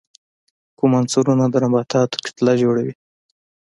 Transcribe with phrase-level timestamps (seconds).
[0.77, 2.89] کوم عنصرونه د نباتاتو کتله جوړي؟